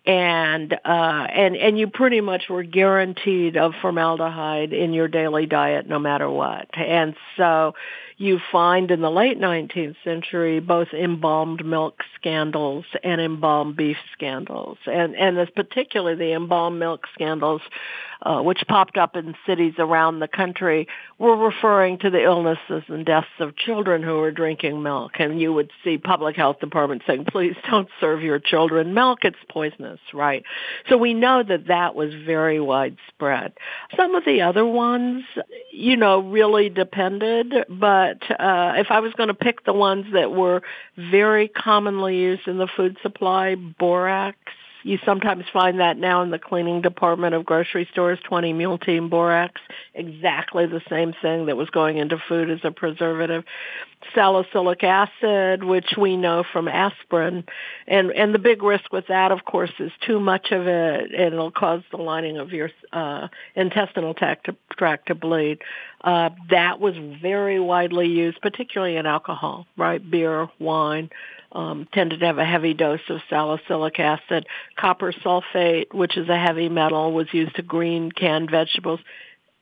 [0.08, 5.88] and uh, and and you pretty much were guaranteed of formaldehyde in your daily diet
[5.88, 6.70] no matter what.
[6.78, 7.76] And so
[8.18, 14.78] you find in the late 19th century both embalmed milk scandals and embalmed beef scandals,
[14.86, 17.62] and and this particularly the embalmed milk scandals
[18.22, 20.88] uh, which popped up in cities around the country,
[21.20, 25.12] were referring to the illnesses and deaths of children who were drinking milk.
[25.20, 29.20] And you would see public health departments saying, please don't serve your children milk.
[29.24, 30.44] It's poisonous, right?
[30.90, 33.54] So we know that that was very widespread.
[33.96, 35.24] Some of the other ones,
[35.72, 37.54] you know, really depended.
[37.70, 38.07] But
[38.40, 40.62] uh, if I was going to pick the ones that were
[40.96, 44.38] very commonly used in the food supply, borax,
[44.88, 49.10] you sometimes find that now in the cleaning department of grocery stores, 20 mule team
[49.10, 49.60] borax,
[49.94, 53.44] exactly the same thing that was going into food as a preservative.
[54.16, 57.44] Salicylic acid, which we know from aspirin.
[57.88, 61.34] And, and the big risk with that, of course, is too much of it and
[61.34, 65.60] it'll cause the lining of your uh, intestinal tract to, tract to bleed.
[66.02, 70.10] Uh, that was very widely used, particularly in alcohol, right?
[70.10, 71.10] Beer, wine
[71.52, 74.48] um, tended to have a heavy dose of salicylic acid.
[74.78, 79.00] Copper sulfate, which is a heavy metal, was used to green canned vegetables.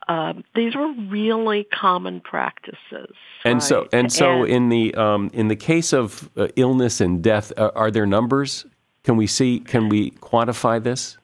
[0.08, 3.16] Um, these were really common practices.
[3.44, 3.64] And right?
[3.64, 7.52] so, and so, and, in the um, in the case of uh, illness and death,
[7.58, 8.66] uh, are there numbers?
[9.04, 9.60] Can we see?
[9.60, 11.18] Can we quantify this?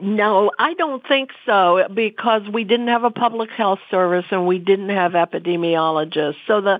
[0.00, 4.58] No, I don't think so because we didn't have a public health service and we
[4.58, 6.36] didn't have epidemiologists.
[6.46, 6.78] So the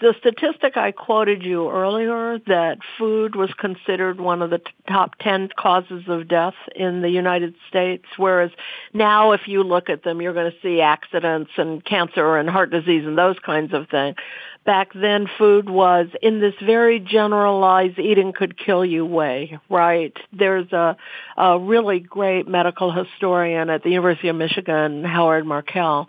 [0.00, 5.50] the statistic I quoted you earlier that food was considered one of the top 10
[5.58, 8.50] causes of death in the United States, whereas
[8.92, 12.70] now if you look at them, you're going to see accidents and cancer and heart
[12.70, 14.16] disease and those kinds of things.
[14.64, 20.14] Back then, food was in this very generalized eating could kill you way, right?
[20.32, 20.96] There's a,
[21.36, 26.08] a really great medical historian at the University of Michigan, Howard Markel,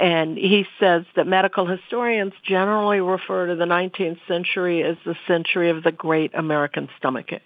[0.00, 5.68] and he says that medical historians generally refer to the 19th century as the century
[5.68, 7.42] of the great American stomachache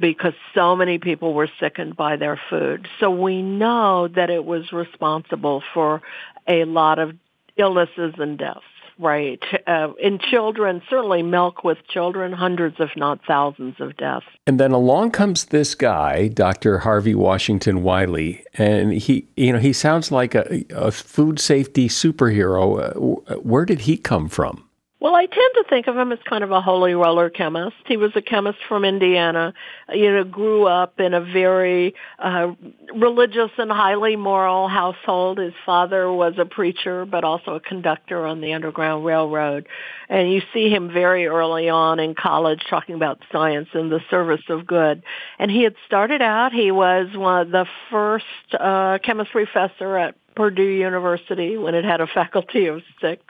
[0.00, 2.88] because so many people were sickened by their food.
[3.00, 6.00] So we know that it was responsible for
[6.46, 7.12] a lot of
[7.58, 8.62] illnesses and deaths
[8.98, 9.42] right.
[9.66, 14.26] Uh, in children, certainly milk with children, hundreds, if not thousands, of deaths.
[14.46, 16.78] And then along comes this guy, Dr.
[16.78, 23.30] Harvey Washington Wiley, and he, you know, he sounds like a, a food safety superhero.
[23.30, 24.67] Uh, where did he come from?
[25.00, 27.76] Well, I tend to think of him as kind of a holy roller chemist.
[27.86, 29.54] He was a chemist from Indiana,
[29.92, 32.52] you know, grew up in a very uh,
[32.92, 35.38] religious and highly moral household.
[35.38, 39.68] His father was a preacher, but also a conductor on the Underground Railroad.
[40.08, 44.42] And you see him very early on in college talking about science and the service
[44.48, 45.04] of good.
[45.38, 48.24] And he had started out, he was one of the first
[48.58, 53.22] uh, chemistry professor at Purdue University when it had a faculty of six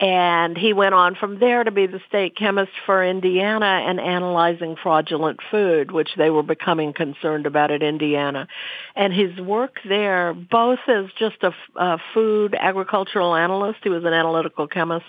[0.00, 4.76] and he went on from there to be the state chemist for Indiana and analyzing
[4.80, 8.46] fraudulent food, which they were becoming concerned about at Indiana.
[8.94, 14.12] And his work there, both as just a, a food agricultural analyst, he was an
[14.12, 15.06] analytical chemist,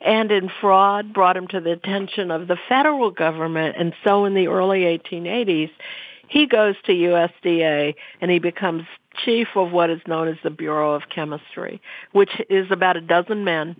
[0.00, 3.76] and in fraud, brought him to the attention of the federal government.
[3.76, 5.70] And so in the early 1880s,
[6.28, 8.84] he goes to USDA and he becomes
[9.24, 11.80] chief of what is known as the Bureau of Chemistry,
[12.12, 13.76] which is about a dozen men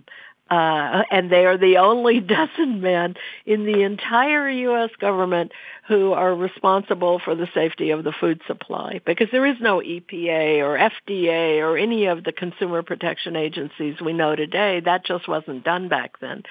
[0.50, 4.90] uh, and they are the only dozen men in the entire U.S.
[4.98, 5.52] government
[5.86, 10.58] who are responsible for the safety of the food supply because there is no EPA
[10.58, 14.80] or FDA or any of the consumer protection agencies we know today.
[14.80, 16.42] That just wasn't done back then.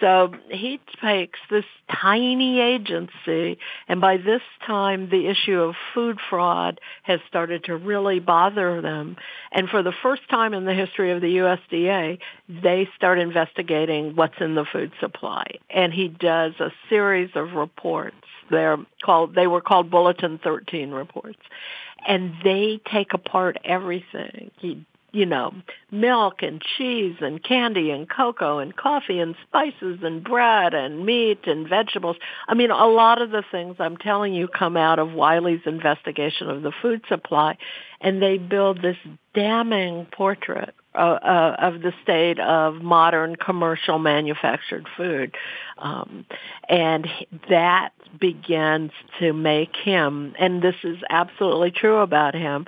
[0.00, 6.80] So he takes this tiny agency, and by this time the issue of food fraud
[7.02, 9.16] has started to really bother them.
[9.52, 14.40] And for the first time in the history of the USDA, they start investigating what's
[14.40, 15.44] in the food supply.
[15.68, 18.16] And he does a series of reports.
[18.50, 21.38] They're called, they were called Bulletin 13 reports
[22.06, 24.50] and they take apart everything.
[24.58, 25.52] He you know,
[25.90, 31.40] milk and cheese and candy and cocoa and coffee and spices and bread and meat
[31.46, 32.16] and vegetables.
[32.48, 36.48] I mean, a lot of the things I'm telling you come out of Wiley's investigation
[36.48, 37.58] of the food supply,
[38.00, 38.96] and they build this
[39.34, 45.36] damning portrait uh, uh, of the state of modern commercial manufactured food.
[45.78, 46.26] Um,
[46.68, 47.06] and
[47.48, 52.66] that begins to make him, and this is absolutely true about him,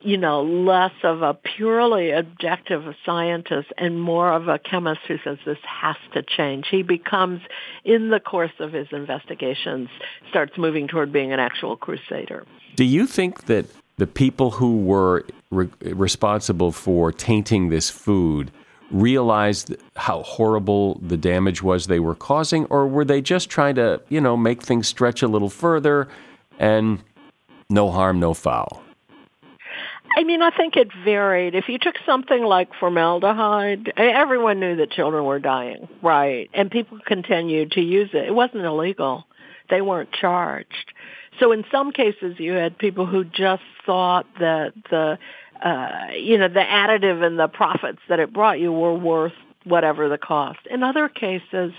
[0.00, 5.38] you know, less of a purely objective scientist and more of a chemist who says
[5.44, 6.66] this has to change.
[6.70, 7.40] He becomes,
[7.84, 9.88] in the course of his investigations,
[10.30, 12.44] starts moving toward being an actual crusader.
[12.76, 13.66] Do you think that
[13.96, 18.50] the people who were re- responsible for tainting this food
[18.90, 24.00] realized how horrible the damage was they were causing, or were they just trying to,
[24.08, 26.06] you know, make things stretch a little further
[26.58, 27.02] and
[27.68, 28.82] no harm, no foul?
[30.16, 31.54] I mean, I think it varied.
[31.54, 36.48] If you took something like formaldehyde, everyone knew that children were dying, right?
[36.54, 38.24] And people continued to use it.
[38.24, 39.26] It wasn't illegal.
[39.68, 40.92] They weren't charged.
[41.38, 45.18] So in some cases, you had people who just thought that the,
[45.62, 50.08] uh, you know, the additive and the profits that it brought you were worth whatever
[50.08, 50.60] the cost.
[50.70, 51.72] In other cases,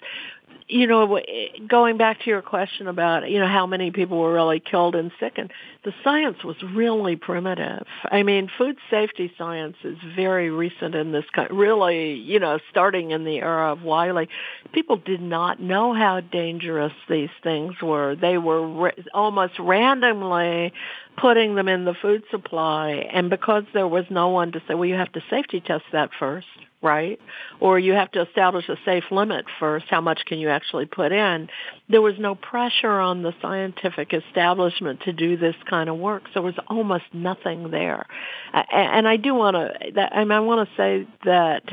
[0.69, 1.19] you know,
[1.67, 5.11] going back to your question about, you know, how many people were really killed and
[5.17, 5.51] sickened,
[5.85, 7.85] the science was really primitive.
[8.03, 13.11] I mean, food safety science is very recent in this country, really, you know, starting
[13.11, 14.27] in the era of Wiley.
[14.73, 18.15] People did not know how dangerous these things were.
[18.15, 20.73] They were ra- almost randomly
[21.15, 23.07] putting them in the food supply.
[23.13, 26.09] And because there was no one to say, well, you have to safety test that
[26.19, 26.47] first
[26.81, 27.19] right?
[27.59, 29.85] Or you have to establish a safe limit first.
[29.89, 31.49] How much can you actually put in?
[31.89, 36.33] There was no pressure on the scientific establishment to do this kind of work, so
[36.35, 38.05] there was almost nothing there.
[38.53, 41.63] And I do want to, I mean, I want to say that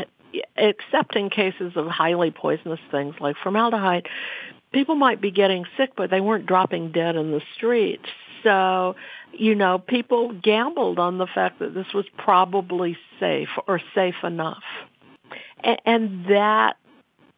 [0.57, 4.09] except in cases of highly poisonous things like formaldehyde,
[4.73, 8.09] people might be getting sick, but they weren't dropping dead in the streets.
[8.43, 8.97] So,
[9.33, 14.63] you know, people gambled on the fact that this was probably safe or safe enough
[15.85, 16.77] and that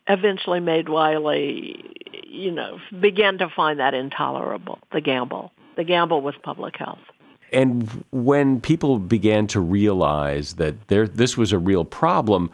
[0.09, 1.85] eventually made Wiley,
[2.25, 5.53] you know, begin to find that intolerable, the gamble.
[5.77, 7.01] The gamble with public health.
[7.53, 12.51] And when people began to realize that there, this was a real problem,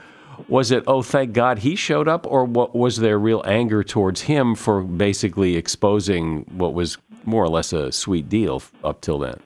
[0.49, 4.23] was it, oh, thank God he showed up, or what, was there real anger towards
[4.23, 9.39] him for basically exposing what was more or less a sweet deal up till then?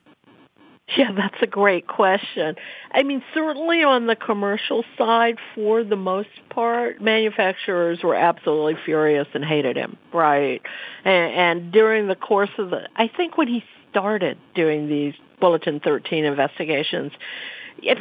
[0.97, 2.55] Yeah, that's a great question.
[2.93, 9.27] I mean, certainly on the commercial side, for the most part, manufacturers were absolutely furious
[9.35, 10.63] and hated him, right?
[11.05, 15.81] And, and during the course of the, I think when he started doing these Bulletin
[15.81, 17.13] 13 investigations,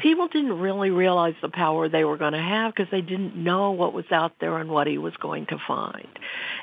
[0.02, 3.72] people didn't really realize the power they were going to have because they didn't know
[3.72, 6.08] what was out there and what he was going to find.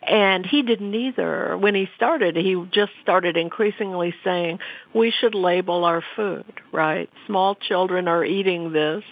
[0.07, 1.57] And he didn't either.
[1.57, 4.59] When he started, he just started increasingly saying,
[4.95, 7.09] we should label our food, right?
[7.27, 9.05] Small children are eating this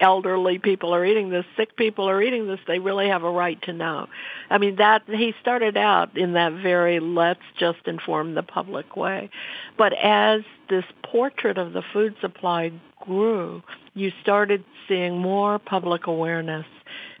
[0.00, 3.60] elderly people are eating this, sick people are eating this, they really have a right
[3.62, 4.06] to know.
[4.50, 9.30] I mean, that he started out in that very let's just inform the public way.
[9.76, 13.62] But as this portrait of the food supply grew,
[13.94, 16.66] you started seeing more public awareness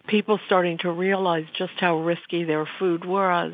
[0.08, 3.52] people starting to realize just how risky their food was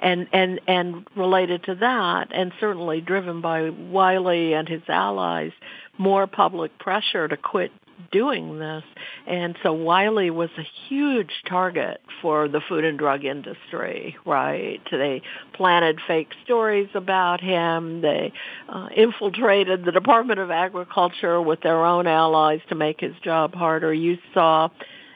[0.00, 5.52] and and and related to that and certainly driven by Wiley and his allies
[5.96, 7.70] more public pressure to quit
[8.10, 8.82] doing this.
[9.26, 14.80] And so Wiley was a huge target for the food and drug industry, right?
[14.90, 15.22] They
[15.54, 18.00] planted fake stories about him.
[18.00, 18.32] They
[18.68, 23.92] uh, infiltrated the Department of Agriculture with their own allies to make his job harder.
[23.92, 24.68] You saw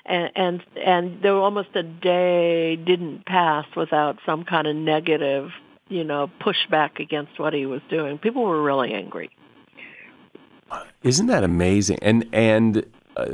[0.07, 5.51] and and and there almost a day didn't pass without some kind of negative,
[5.89, 8.19] you know, pushback against what he was doing.
[8.19, 9.31] People were really angry.
[11.07, 11.99] Isn't that amazing?
[12.03, 12.85] And and
[13.17, 13.27] uh,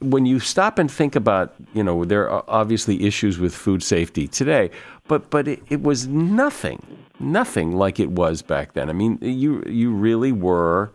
[0.00, 4.26] when you stop and think about, you know, there are obviously issues with food safety
[4.26, 4.70] today,
[5.06, 6.84] but but it, it was nothing,
[7.20, 8.90] nothing like it was back then.
[8.90, 10.90] I mean, you you really were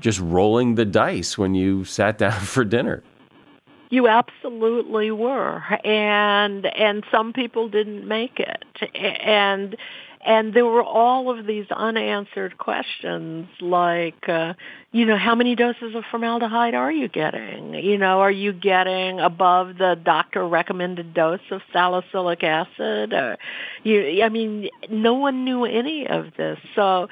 [0.00, 3.04] just rolling the dice when you sat down for dinner.
[3.90, 8.64] You absolutely were, and and some people didn't make it,
[8.96, 9.76] and
[10.28, 14.52] and there were all of these unanswered questions like, uh,
[14.92, 17.72] you know, how many doses of formaldehyde are you getting?
[17.72, 23.14] You know, are you getting above the doctor recommended dose of salicylic acid?
[23.14, 23.38] Or,
[23.84, 26.58] you, I mean, no one knew any of this.
[26.74, 27.08] So,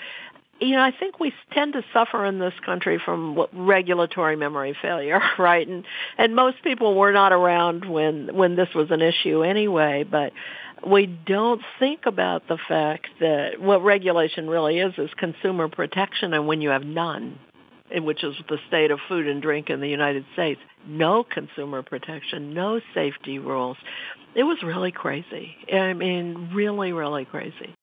[0.60, 5.20] you know, I think we tend to suffer in this country from regulatory memory failure,
[5.38, 5.66] right?
[5.66, 5.84] And
[6.18, 10.34] and most people were not around when when this was an issue anyway, but
[10.84, 16.46] we don't think about the fact that what regulation really is is consumer protection and
[16.46, 17.38] when you have none
[17.92, 22.52] which is the state of food and drink in the United States, no consumer protection,
[22.52, 23.76] no safety rules.
[24.34, 25.56] It was really crazy.
[25.72, 27.74] I mean, really, really crazy.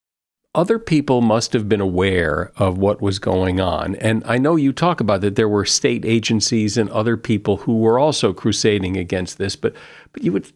[0.55, 3.95] other people must have been aware of what was going on.
[3.95, 7.77] And I know you talk about that there were state agencies and other people who
[7.79, 9.73] were also crusading against this, but
[10.11, 10.51] but you would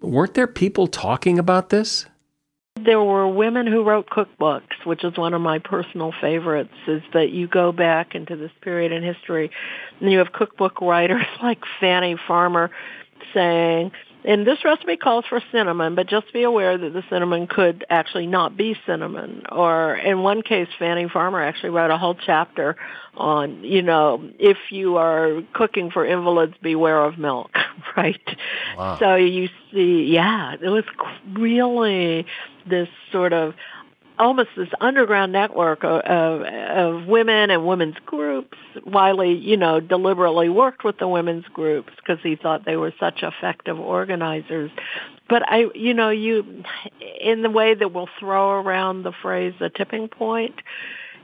[0.00, 2.06] weren't there people talking about this?
[2.76, 7.30] There were women who wrote cookbooks, which is one of my personal favorites, is that
[7.30, 9.50] you go back into this period in history
[10.00, 12.70] and you have cookbook writers like Fannie Farmer
[13.34, 13.92] saying,
[14.24, 18.26] and this recipe calls for cinnamon, but just be aware that the cinnamon could actually
[18.26, 19.42] not be cinnamon.
[19.50, 22.76] Or in one case, Fannie Farmer actually wrote a whole chapter
[23.16, 27.50] on, you know, if you are cooking for invalids, beware of milk,
[27.96, 28.20] right?
[28.76, 28.98] Wow.
[28.98, 30.84] So you see, yeah, it was
[31.32, 32.26] really
[32.68, 33.54] this sort of
[34.20, 38.56] almost this underground network of, of, of women and women's groups.
[38.84, 43.22] Wiley, you know, deliberately worked with the women's groups because he thought they were such
[43.22, 44.70] effective organizers.
[45.28, 46.62] But I, you know, you,
[47.20, 50.56] in the way that we'll throw around the phrase "the tipping point,"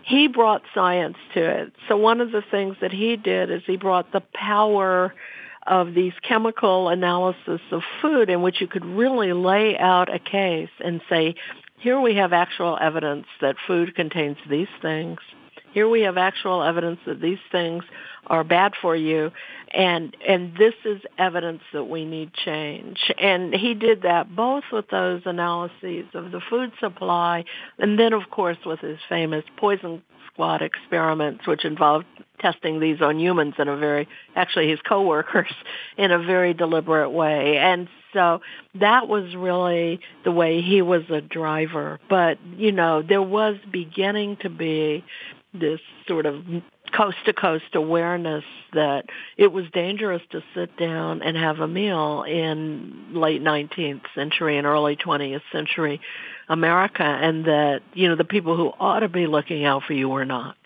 [0.03, 1.72] he brought science to it.
[1.88, 5.12] So one of the things that he did is he brought the power
[5.66, 10.70] of these chemical analysis of food in which you could really lay out a case
[10.78, 11.34] and say,
[11.78, 15.18] here we have actual evidence that food contains these things.
[15.72, 17.84] Here we have actual evidence that these things
[18.28, 19.30] are bad for you.
[19.74, 23.12] And and this is evidence that we need change.
[23.18, 27.44] And he did that both with those analyses of the food supply
[27.78, 30.02] and then of course with his famous poison
[30.32, 32.06] squad experiments which involved
[32.38, 35.52] testing these on humans in a very actually his coworkers
[35.98, 37.58] in a very deliberate way.
[37.58, 38.40] And so
[38.80, 42.00] that was really the way he was a driver.
[42.08, 45.04] But, you know, there was beginning to be
[45.52, 46.42] this sort of
[46.96, 49.04] coast to coast awareness that
[49.36, 54.66] it was dangerous to sit down and have a meal in late 19th century and
[54.66, 56.00] early 20th century
[56.48, 60.08] America and that, you know, the people who ought to be looking out for you
[60.08, 60.56] were not.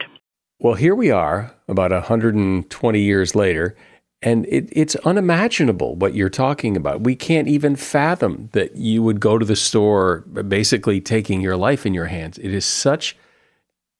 [0.60, 3.76] Well, here we are about 120 years later
[4.22, 7.02] and it, it's unimaginable what you're talking about.
[7.02, 11.86] We can't even fathom that you would go to the store basically taking your life
[11.86, 12.38] in your hands.
[12.38, 13.16] It is such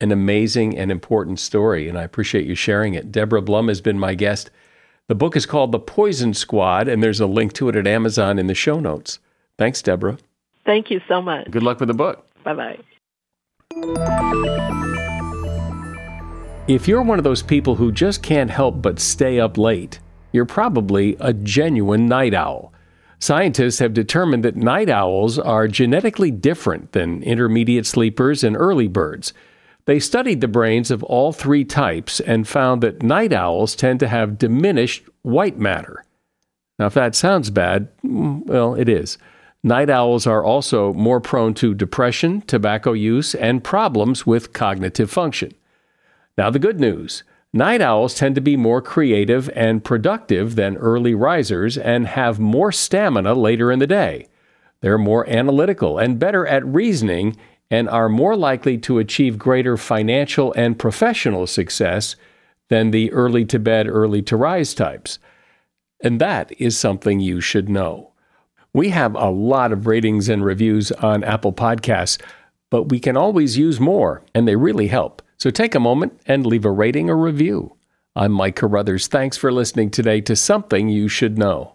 [0.01, 3.13] an amazing and important story, and I appreciate you sharing it.
[3.13, 4.51] Deborah Blum has been my guest.
[5.09, 8.39] The book is called The Poison Squad, and there's a link to it at Amazon
[8.39, 9.19] in the show notes.
[9.59, 10.19] Thanks, Deborah.
[10.65, 11.51] Thank you so much.
[11.51, 12.27] Good luck with the book.
[12.45, 12.79] Bye bye.
[16.69, 19.99] If you're one of those people who just can't help but stay up late,
[20.33, 22.73] you're probably a genuine night owl.
[23.19, 29.35] Scientists have determined that night owls are genetically different than intermediate sleepers and early birds.
[29.85, 34.09] They studied the brains of all three types and found that night owls tend to
[34.09, 36.05] have diminished white matter.
[36.79, 39.19] Now, if that sounds bad, well, it is.
[39.63, 45.53] Night owls are also more prone to depression, tobacco use, and problems with cognitive function.
[46.39, 47.23] Now, the good news
[47.53, 52.71] Night owls tend to be more creative and productive than early risers and have more
[52.71, 54.29] stamina later in the day.
[54.83, 57.37] They're more analytical and better at reasoning
[57.69, 62.15] and are more likely to achieve greater financial and professional success
[62.69, 65.19] than the early to bed, early to rise types.
[66.03, 68.13] And that is something you should know.
[68.73, 72.23] We have a lot of ratings and reviews on Apple Podcasts,
[72.71, 75.21] but we can always use more, and they really help.
[75.37, 77.77] So take a moment and leave a rating or review.
[78.17, 79.09] I'm Mike Carruthers.
[79.09, 81.75] Thanks for listening today to Something You Should Know.